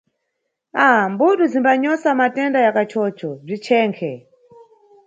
Ah, 0.83 1.03
mbudu 1.11 1.45
zimbanyosa 1.51 2.09
matenda 2.19 2.59
ya 2.65 2.71
kachocho, 2.75 3.29
bzichenkhe. 3.45 4.13